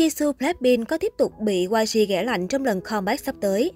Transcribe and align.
Jisoo 0.00 0.32
Blackpink 0.38 0.88
có 0.88 0.98
tiếp 0.98 1.12
tục 1.18 1.32
bị 1.40 1.60
YG 1.66 2.08
ghẻ 2.08 2.22
lạnh 2.22 2.48
trong 2.48 2.64
lần 2.64 2.80
comeback 2.80 3.24
sắp 3.24 3.34
tới. 3.40 3.72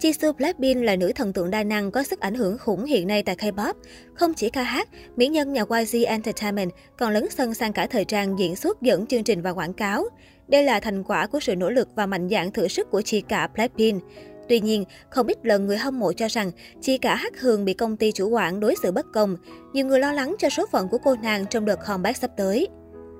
Jisoo 0.00 0.32
Blackpink 0.32 0.84
là 0.84 0.96
nữ 0.96 1.12
thần 1.14 1.32
tượng 1.32 1.50
đa 1.50 1.64
năng 1.64 1.90
có 1.90 2.02
sức 2.02 2.20
ảnh 2.20 2.34
hưởng 2.34 2.58
khủng 2.58 2.84
hiện 2.84 3.06
nay 3.06 3.22
tại 3.22 3.36
K-pop. 3.36 3.74
Không 4.14 4.34
chỉ 4.34 4.50
ca 4.50 4.62
hát, 4.62 4.88
mỹ 5.16 5.28
nhân 5.28 5.52
nhà 5.52 5.64
YG 5.70 6.04
Entertainment 6.06 6.70
còn 6.98 7.12
lấn 7.12 7.30
sân 7.30 7.54
sang 7.54 7.72
cả 7.72 7.86
thời 7.86 8.04
trang 8.04 8.38
diễn 8.38 8.56
xuất 8.56 8.82
dẫn 8.82 9.06
chương 9.06 9.24
trình 9.24 9.42
và 9.42 9.50
quảng 9.50 9.72
cáo. 9.72 10.04
Đây 10.48 10.64
là 10.64 10.80
thành 10.80 11.04
quả 11.04 11.26
của 11.26 11.40
sự 11.40 11.56
nỗ 11.56 11.70
lực 11.70 11.88
và 11.94 12.06
mạnh 12.06 12.28
dạn 12.28 12.50
thử 12.50 12.68
sức 12.68 12.90
của 12.90 13.02
chị 13.02 13.20
cả 13.20 13.48
Blackpink. 13.54 14.02
Tuy 14.48 14.60
nhiên, 14.60 14.84
không 15.10 15.26
ít 15.26 15.38
lần 15.42 15.66
người 15.66 15.76
hâm 15.76 15.98
mộ 15.98 16.12
cho 16.12 16.26
rằng 16.28 16.50
chị 16.80 16.98
cả 16.98 17.14
Hát 17.14 17.40
Hường 17.40 17.64
bị 17.64 17.74
công 17.74 17.96
ty 17.96 18.12
chủ 18.12 18.28
quản 18.28 18.60
đối 18.60 18.74
xử 18.82 18.92
bất 18.92 19.06
công. 19.14 19.36
Nhiều 19.72 19.86
người 19.86 20.00
lo 20.00 20.12
lắng 20.12 20.36
cho 20.38 20.48
số 20.48 20.66
phận 20.72 20.88
của 20.88 20.98
cô 20.98 21.16
nàng 21.22 21.46
trong 21.50 21.64
đợt 21.64 21.76
comeback 21.86 22.16
sắp 22.16 22.30
tới. 22.36 22.68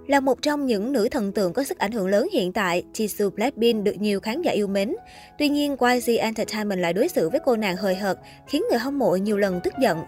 Là 0.08 0.20
một 0.20 0.42
trong 0.42 0.66
những 0.66 0.92
nữ 0.92 1.08
thần 1.10 1.32
tượng 1.32 1.52
có 1.52 1.64
sức 1.64 1.78
ảnh 1.78 1.92
hưởng 1.92 2.08
lớn 2.08 2.28
hiện 2.32 2.52
tại, 2.52 2.82
Jisoo 2.94 3.30
Blackpink 3.30 3.84
được 3.84 4.00
nhiều 4.00 4.20
khán 4.20 4.42
giả 4.42 4.52
yêu 4.52 4.66
mến. 4.66 4.94
Tuy 5.38 5.48
nhiên, 5.48 5.76
YG 5.80 6.16
Entertainment 6.18 6.80
lại 6.80 6.92
đối 6.92 7.08
xử 7.08 7.28
với 7.28 7.40
cô 7.44 7.56
nàng 7.56 7.76
hời 7.76 7.94
hợt, 7.94 8.18
khiến 8.46 8.62
người 8.70 8.78
hâm 8.78 8.98
mộ 8.98 9.16
nhiều 9.16 9.36
lần 9.36 9.60
tức 9.64 9.74
giận. 9.80 9.98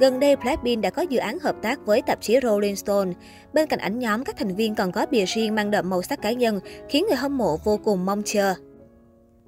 Gần 0.00 0.20
đây, 0.20 0.36
Blackpink 0.36 0.82
đã 0.82 0.90
có 0.90 1.02
dự 1.02 1.18
án 1.18 1.38
hợp 1.38 1.56
tác 1.62 1.86
với 1.86 2.02
tạp 2.02 2.20
chí 2.20 2.38
Rolling 2.42 2.76
Stone. 2.76 3.10
Bên 3.52 3.66
cạnh 3.66 3.78
ảnh 3.78 3.98
nhóm, 3.98 4.24
các 4.24 4.36
thành 4.38 4.56
viên 4.56 4.74
còn 4.74 4.92
có 4.92 5.06
bìa 5.10 5.24
riêng 5.24 5.54
mang 5.54 5.70
đậm 5.70 5.90
màu 5.90 6.02
sắc 6.02 6.22
cá 6.22 6.32
nhân, 6.32 6.60
khiến 6.88 7.04
người 7.08 7.16
hâm 7.16 7.38
mộ 7.38 7.56
vô 7.64 7.80
cùng 7.84 8.06
mong 8.06 8.22
chờ. 8.24 8.54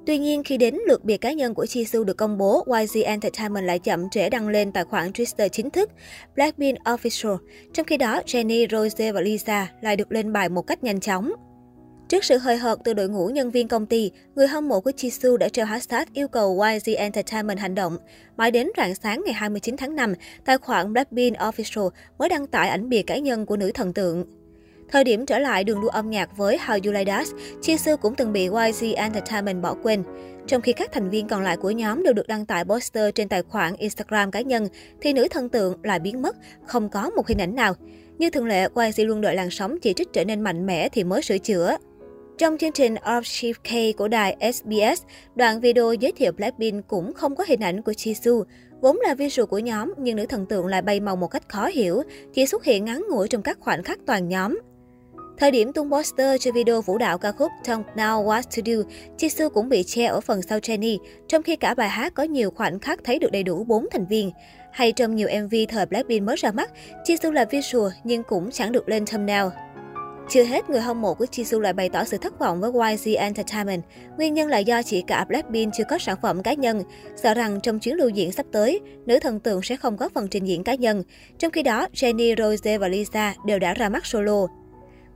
Tuy 0.07 0.19
nhiên, 0.19 0.45
khi 0.45 0.57
đến 0.57 0.79
lượt 0.87 1.05
bìa 1.05 1.17
cá 1.17 1.33
nhân 1.33 1.55
của 1.55 1.65
Jisoo 1.65 2.05
được 2.05 2.17
công 2.17 2.39
bố, 2.39 2.65
YG 2.81 3.03
Entertainment 3.05 3.67
lại 3.67 3.79
chậm 3.79 4.11
trễ 4.11 4.31
đăng 4.31 4.49
lên 4.49 4.73
tài 4.73 4.85
khoản 4.85 5.11
Twitter 5.11 5.49
chính 5.49 5.71
thức 5.71 5.91
Blackpink 6.35 6.79
Official. 6.79 7.37
Trong 7.73 7.87
khi 7.87 7.97
đó, 7.97 8.21
Jennie, 8.27 8.67
Rose 8.71 9.13
và 9.13 9.21
Lisa 9.21 9.69
lại 9.81 9.97
được 9.97 10.13
lên 10.13 10.33
bài 10.33 10.49
một 10.49 10.63
cách 10.63 10.85
nhanh 10.85 11.01
chóng. 11.01 11.33
Trước 12.09 12.25
sự 12.25 12.39
hời 12.39 12.57
hợt 12.57 12.79
từ 12.85 12.95
đội 12.95 13.09
ngũ 13.09 13.27
nhân 13.29 13.51
viên 13.51 13.69
công 13.69 13.87
ty, 13.87 14.11
người 14.35 14.47
hâm 14.47 14.69
mộ 14.69 14.81
của 14.81 14.91
Jisoo 14.91 15.37
đã 15.37 15.49
treo 15.49 15.67
hashtag 15.67 16.05
yêu 16.13 16.29
cầu 16.29 16.61
YG 16.61 16.95
Entertainment 16.97 17.59
hành 17.59 17.75
động. 17.75 17.97
Mãi 18.37 18.51
đến 18.51 18.69
rạng 18.77 18.95
sáng 18.95 19.23
ngày 19.25 19.35
29 19.35 19.77
tháng 19.77 19.97
5, 19.97 20.15
tài 20.45 20.59
khoản 20.59 20.93
Blackpink 20.93 21.37
Official 21.37 21.91
mới 22.19 22.29
đăng 22.29 22.47
tải 22.47 22.69
ảnh 22.69 22.89
bìa 22.89 23.03
cá 23.03 23.19
nhân 23.19 23.47
của 23.47 23.57
nữ 23.57 23.71
thần 23.75 23.93
tượng. 23.93 24.25
Thời 24.93 25.05
điểm 25.05 25.27
trở 25.27 25.39
lại 25.39 25.65
đường 25.65 25.81
đua 25.81 25.89
âm 25.89 26.11
nhạc 26.11 26.37
với 26.37 26.59
How 26.59 26.81
You 26.85 26.93
Like 26.93 27.05
That, 27.05 27.27
Jisoo 27.63 27.97
cũng 27.97 28.15
từng 28.15 28.33
bị 28.33 28.43
YG 28.43 28.95
Entertainment 28.97 29.63
bỏ 29.63 29.75
quên. 29.83 30.03
Trong 30.47 30.63
khi 30.63 30.73
các 30.73 30.93
thành 30.93 31.11
viên 31.11 31.29
còn 31.29 31.43
lại 31.43 31.57
của 31.57 31.71
nhóm 31.71 32.03
đều 32.03 32.13
được 32.13 32.29
đăng 32.29 32.47
tải 32.47 32.65
poster 32.65 33.15
trên 33.15 33.29
tài 33.29 33.43
khoản 33.43 33.77
Instagram 33.77 34.31
cá 34.31 34.41
nhân, 34.41 34.69
thì 35.01 35.13
nữ 35.13 35.29
thần 35.31 35.49
tượng 35.49 35.77
lại 35.83 35.99
biến 35.99 36.23
mất, 36.23 36.37
không 36.67 36.89
có 36.89 37.11
một 37.11 37.27
hình 37.27 37.41
ảnh 37.41 37.55
nào. 37.55 37.75
Như 38.19 38.31
thường 38.31 38.47
lệ, 38.47 38.69
YG 38.75 39.07
luôn 39.07 39.21
đợi 39.21 39.35
làn 39.35 39.51
sóng 39.51 39.81
chỉ 39.81 39.93
trích 39.93 40.13
trở 40.13 40.25
nên 40.25 40.41
mạnh 40.41 40.67
mẽ 40.67 40.89
thì 40.89 41.05
mới 41.05 41.23
sửa 41.23 41.39
chữa. 41.39 41.77
Trong 42.39 42.59
chương 42.59 42.73
trình 42.73 42.95
Archive 42.95 43.59
K 43.65 43.97
của 43.97 44.09
đài 44.09 44.53
SBS, 44.53 45.03
đoạn 45.35 45.61
video 45.61 45.93
giới 45.93 46.13
thiệu 46.13 46.33
Blackpink 46.33 46.89
cũng 46.89 47.13
không 47.13 47.37
có 47.37 47.45
hình 47.49 47.61
ảnh 47.61 47.83
của 47.83 47.93
Jisoo. 47.93 48.45
Vốn 48.81 48.99
là 49.01 49.15
visual 49.15 49.47
của 49.47 49.59
nhóm, 49.59 49.93
nhưng 49.99 50.17
nữ 50.17 50.27
thần 50.27 50.47
tượng 50.47 50.67
lại 50.67 50.83
bay 50.83 51.01
màu 51.01 51.17
một 51.17 51.29
cách 51.29 51.49
khó 51.49 51.67
hiểu, 51.67 52.03
chỉ 52.35 52.47
xuất 52.47 52.65
hiện 52.65 52.85
ngắn 52.85 53.05
ngủi 53.11 53.29
trong 53.29 53.43
các 53.43 53.59
khoảnh 53.61 53.83
khắc 53.83 53.99
toàn 54.07 54.29
nhóm. 54.29 54.59
Thời 55.39 55.51
điểm 55.51 55.73
tung 55.73 55.91
poster 55.91 56.41
cho 56.41 56.53
video 56.53 56.81
vũ 56.81 56.99
đạo 56.99 57.19
ca 57.19 57.33
khúc 57.33 57.53
Don't 57.65 57.83
Know 57.95 58.25
What 58.25 58.43
To 58.43 58.63
Do, 58.65 58.75
Jisoo 59.19 59.51
cũng 59.51 59.69
bị 59.69 59.83
che 59.83 60.05
ở 60.05 60.21
phần 60.21 60.43
sau 60.43 60.59
Jennie, 60.59 60.99
trong 61.29 61.43
khi 61.43 61.57
cả 61.57 61.75
bài 61.75 61.89
hát 61.89 62.15
có 62.15 62.23
nhiều 62.23 62.51
khoảnh 62.51 62.79
khắc 62.79 63.05
thấy 63.05 63.19
được 63.19 63.33
đầy 63.33 63.43
đủ 63.43 63.65
4 63.65 63.87
thành 63.91 64.07
viên. 64.07 64.31
Hay 64.73 64.93
trong 64.93 65.15
nhiều 65.15 65.29
MV 65.45 65.55
thời 65.69 65.87
Blackpink 65.87 66.27
mới 66.27 66.37
ra 66.37 66.53
mắt, 66.53 66.71
Jisoo 67.07 67.33
là 67.33 67.45
visual 67.45 67.93
nhưng 68.05 68.23
cũng 68.23 68.51
chẳng 68.51 68.73
được 68.73 68.89
lên 68.89 69.07
thumbnail. 69.07 69.47
Chưa 70.29 70.45
hết, 70.45 70.71
người 70.71 70.81
hâm 70.81 71.01
mộ 71.01 71.15
của 71.15 71.25
Jisoo 71.25 71.61
lại 71.61 71.73
bày 71.73 71.89
tỏ 71.89 72.05
sự 72.05 72.17
thất 72.17 72.39
vọng 72.39 72.61
với 72.61 72.97
YG 72.97 73.15
Entertainment. 73.17 73.83
Nguyên 74.17 74.35
nhân 74.35 74.49
là 74.49 74.59
do 74.59 74.83
chỉ 74.83 75.03
cả 75.03 75.25
Blackpink 75.29 75.75
chưa 75.75 75.85
có 75.85 75.99
sản 75.99 76.17
phẩm 76.23 76.43
cá 76.43 76.55
nhân, 76.55 76.83
sợ 77.17 77.35
rằng 77.35 77.61
trong 77.63 77.79
chuyến 77.79 77.97
lưu 77.97 78.09
diễn 78.09 78.33
sắp 78.33 78.47
tới, 78.53 78.81
nữ 79.07 79.19
thần 79.19 79.41
tượng 79.41 79.63
sẽ 79.63 79.77
không 79.77 79.97
có 79.97 80.09
phần 80.15 80.29
trình 80.29 80.45
diễn 80.45 80.65
cá 80.65 80.75
nhân. 80.75 81.03
Trong 81.39 81.53
khi 81.53 81.63
đó, 81.63 81.87
Jennie, 81.95 82.35
Rose 82.39 82.79
và 82.79 82.89
Lisa 82.89 83.35
đều 83.47 83.59
đã 83.59 83.75
ra 83.75 83.89
mắt 83.89 84.07
solo. 84.07 84.47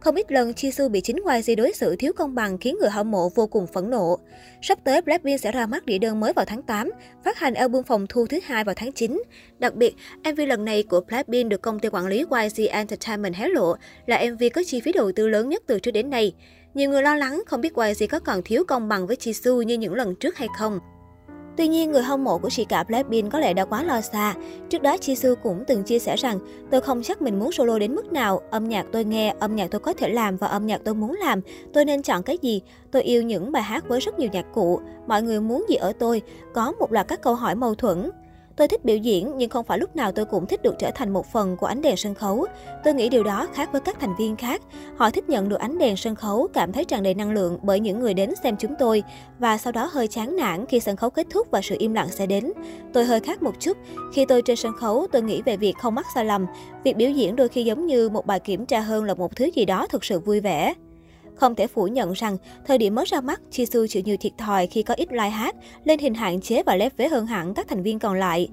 Không 0.07 0.15
ít 0.15 0.33
lần 0.33 0.53
Jisoo 0.53 0.89
bị 0.89 1.01
chính 1.01 1.17
YG 1.17 1.57
đối 1.57 1.73
xử 1.73 1.97
thiếu 1.97 2.13
công 2.17 2.35
bằng 2.35 2.59
khiến 2.59 2.77
người 2.81 2.91
hâm 2.91 3.11
mộ 3.11 3.29
vô 3.29 3.47
cùng 3.47 3.67
phẫn 3.67 3.91
nộ. 3.91 4.19
Sắp 4.63 4.79
tới 4.85 5.03
Blackpink 5.03 5.41
sẽ 5.41 5.53
ra 5.53 5.67
mắt 5.67 5.87
đĩa 5.87 5.99
đơn 5.99 6.21
mới 6.21 6.33
vào 6.33 6.45
tháng 6.45 6.63
8, 6.63 6.91
phát 7.25 7.39
hành 7.39 7.55
album 7.55 7.83
phòng 7.83 8.07
thu 8.09 8.27
thứ 8.27 8.39
hai 8.45 8.65
vào 8.65 8.75
tháng 8.75 8.93
9. 8.93 9.23
Đặc 9.59 9.75
biệt, 9.75 9.95
MV 10.25 10.41
lần 10.49 10.65
này 10.65 10.83
của 10.83 11.01
Blackpink 11.01 11.51
được 11.51 11.63
công 11.63 11.79
ty 11.79 11.89
quản 11.89 12.07
lý 12.07 12.19
YG 12.19 12.67
Entertainment 12.71 13.35
hé 13.35 13.49
lộ 13.49 13.75
là 14.07 14.25
MV 14.33 14.43
có 14.55 14.63
chi 14.67 14.81
phí 14.81 14.93
đầu 14.93 15.13
tư 15.13 15.29
lớn 15.29 15.49
nhất 15.49 15.63
từ 15.67 15.81
trước 15.81 15.91
đến 15.91 16.11
nay. 16.11 16.35
Nhiều 16.75 16.91
người 16.91 17.03
lo 17.03 17.15
lắng 17.15 17.43
không 17.47 17.61
biết 17.61 17.73
YG 17.75 18.07
có 18.11 18.19
còn 18.19 18.43
thiếu 18.43 18.65
công 18.69 18.89
bằng 18.89 19.07
với 19.07 19.17
Jisoo 19.17 19.63
như 19.63 19.75
những 19.75 19.95
lần 19.95 20.15
trước 20.15 20.37
hay 20.37 20.49
không. 20.59 20.79
Tuy 21.57 21.69
nhiên, 21.69 21.93
người 21.93 22.03
hâm 22.03 22.25
mộ 22.25 22.39
của 22.39 22.51
chị 22.51 22.65
cả 22.65 22.85
Blackpink 22.85 23.33
có 23.33 23.39
lẽ 23.39 23.55
đã 23.55 23.65
quá 23.65 23.83
lo 23.83 24.01
xa. 24.01 24.35
Trước 24.69 24.83
đó, 24.83 24.97
Jisoo 24.97 25.35
cũng 25.35 25.65
từng 25.67 25.83
chia 25.83 25.99
sẻ 25.99 26.17
rằng, 26.17 26.39
tôi 26.71 26.81
không 26.81 27.03
chắc 27.03 27.23
mình 27.23 27.39
muốn 27.39 27.53
solo 27.53 27.79
đến 27.79 27.95
mức 27.95 28.13
nào, 28.13 28.41
âm 28.51 28.69
nhạc 28.69 28.87
tôi 28.93 29.05
nghe, 29.05 29.35
âm 29.39 29.57
nhạc 29.57 29.71
tôi 29.71 29.81
có 29.81 29.93
thể 29.93 30.09
làm 30.09 30.37
và 30.37 30.47
âm 30.47 30.67
nhạc 30.67 30.81
tôi 30.85 30.95
muốn 30.95 31.17
làm, 31.21 31.41
tôi 31.73 31.85
nên 31.85 32.03
chọn 32.03 32.23
cái 32.23 32.39
gì. 32.43 32.63
Tôi 32.91 33.03
yêu 33.03 33.23
những 33.23 33.53
bài 33.53 33.63
hát 33.63 33.89
với 33.89 34.01
rất 34.01 34.19
nhiều 34.19 34.29
nhạc 34.33 34.47
cụ, 34.55 34.81
mọi 35.07 35.23
người 35.23 35.41
muốn 35.41 35.65
gì 35.69 35.77
ở 35.77 35.93
tôi, 35.93 36.23
có 36.55 36.73
một 36.73 36.93
loạt 36.93 37.09
các 37.09 37.23
câu 37.23 37.35
hỏi 37.35 37.55
mâu 37.55 37.75
thuẫn. 37.75 38.11
Tôi 38.57 38.69
thích 38.69 38.85
biểu 38.85 38.97
diễn 38.97 39.33
nhưng 39.37 39.51
không 39.51 39.65
phải 39.65 39.79
lúc 39.79 39.97
nào 39.97 40.13
tôi 40.13 40.25
cũng 40.25 40.47
thích 40.47 40.63
được 40.63 40.75
trở 40.79 40.91
thành 40.91 41.11
một 41.13 41.27
phần 41.33 41.57
của 41.57 41.67
ánh 41.67 41.83
đèn 41.83 41.97
sân 41.97 42.15
khấu. 42.15 42.47
Tôi 42.85 42.95
nghĩ 42.95 43.09
điều 43.09 43.25
đó 43.25 43.49
khác 43.55 43.73
với 43.73 43.81
các 43.81 44.01
thành 44.01 44.17
viên 44.19 44.37
khác. 44.37 44.63
Họ 44.97 45.11
thích 45.11 45.29
nhận 45.29 45.49
được 45.49 45.59
ánh 45.61 45.79
đèn 45.79 45.97
sân 45.97 46.15
khấu, 46.15 46.49
cảm 46.53 46.73
thấy 46.73 46.85
tràn 46.85 47.03
đầy 47.03 47.15
năng 47.15 47.31
lượng 47.31 47.59
bởi 47.63 47.81
những 47.81 48.01
người 48.01 48.15
đến 48.15 48.31
xem 48.43 48.57
chúng 48.59 48.75
tôi 48.79 49.03
và 49.39 49.59
sau 49.59 49.73
đó 49.73 49.91
hơi 49.93 50.09
chán 50.09 50.37
nản 50.37 50.67
khi 50.67 50.81
sân 50.81 50.97
khấu 50.97 51.11
kết 51.11 51.27
thúc 51.31 51.47
và 51.51 51.61
sự 51.63 51.77
im 51.79 51.95
lặng 51.95 52.09
sẽ 52.11 52.27
đến. 52.27 52.53
Tôi 52.93 53.05
hơi 53.05 53.21
khác 53.21 53.43
một 53.43 53.61
chút. 53.61 53.77
Khi 54.15 54.25
tôi 54.25 54.43
trên 54.43 54.57
sân 54.57 54.73
khấu, 54.73 55.07
tôi 55.13 55.23
nghĩ 55.23 55.43
về 55.43 55.57
việc 55.57 55.75
không 55.79 55.95
mắc 55.95 56.07
sai 56.15 56.25
lầm. 56.25 56.47
Việc 56.85 56.97
biểu 56.97 57.11
diễn 57.11 57.37
đôi 57.37 57.49
khi 57.49 57.65
giống 57.65 57.87
như 57.87 58.09
một 58.09 58.27
bài 58.27 58.41
kiểm 58.41 58.67
tra 58.67 58.81
hơn 58.81 59.05
là 59.05 59.15
một 59.15 59.37
thứ 59.37 59.51
gì 59.55 59.65
đó 59.65 59.87
thực 59.87 60.05
sự 60.05 60.21
vui 60.21 60.41
vẻ. 60.41 60.75
Không 61.37 61.55
thể 61.55 61.67
phủ 61.67 61.87
nhận 61.87 62.13
rằng, 62.13 62.37
thời 62.67 62.79
điểm 62.79 62.95
mới 62.95 63.05
ra 63.05 63.21
mắt, 63.21 63.41
Jisoo 63.51 63.87
chịu 63.87 64.03
nhiều 64.03 64.17
thiệt 64.21 64.33
thòi 64.39 64.67
khi 64.67 64.83
có 64.83 64.95
ít 64.95 65.13
like 65.13 65.29
hát, 65.29 65.57
lên 65.85 65.99
hình 65.99 66.15
hạn 66.15 66.41
chế 66.41 66.63
và 66.63 66.77
lép 66.77 66.97
vế 66.97 67.09
hơn 67.09 67.27
hẳn 67.27 67.55
các 67.55 67.69
thành 67.69 67.83
viên 67.83 67.99
còn 67.99 68.15
lại. 68.15 68.49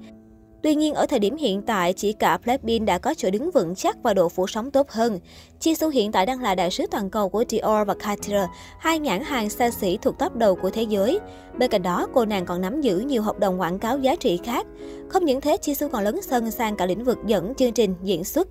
Tuy 0.63 0.75
nhiên, 0.75 0.93
ở 0.93 1.05
thời 1.05 1.19
điểm 1.19 1.35
hiện 1.35 1.61
tại, 1.61 1.93
chỉ 1.93 2.13
cả 2.13 2.37
Blackpink 2.37 2.87
đã 2.87 2.97
có 2.97 3.13
chỗ 3.13 3.29
đứng 3.29 3.51
vững 3.51 3.75
chắc 3.75 4.03
và 4.03 4.13
độ 4.13 4.29
phủ 4.29 4.47
sóng 4.47 4.71
tốt 4.71 4.89
hơn. 4.89 5.19
Jisoo 5.59 5.89
hiện 5.89 6.11
tại 6.11 6.25
đang 6.25 6.41
là 6.41 6.55
đại 6.55 6.71
sứ 6.71 6.85
toàn 6.91 7.09
cầu 7.09 7.29
của 7.29 7.43
Dior 7.49 7.87
và 7.87 7.93
Cartier, 7.99 8.43
hai 8.79 8.99
nhãn 8.99 9.21
hàng 9.21 9.49
xa 9.49 9.69
xỉ 9.69 9.97
thuộc 10.01 10.19
top 10.19 10.35
đầu 10.35 10.55
của 10.55 10.69
thế 10.69 10.83
giới. 10.83 11.19
Bên 11.57 11.71
cạnh 11.71 11.81
đó, 11.81 12.07
cô 12.13 12.25
nàng 12.25 12.45
còn 12.45 12.61
nắm 12.61 12.81
giữ 12.81 12.99
nhiều 12.99 13.21
hợp 13.21 13.39
đồng 13.39 13.61
quảng 13.61 13.79
cáo 13.79 13.97
giá 13.97 14.15
trị 14.15 14.39
khác. 14.43 14.65
Không 15.09 15.25
những 15.25 15.41
thế, 15.41 15.57
Jisoo 15.61 15.89
còn 15.89 16.03
lấn 16.03 16.21
sân 16.21 16.51
sang 16.51 16.75
cả 16.75 16.85
lĩnh 16.85 17.03
vực 17.03 17.17
dẫn 17.25 17.55
chương 17.55 17.73
trình, 17.73 17.95
diễn 18.03 18.23
xuất, 18.23 18.47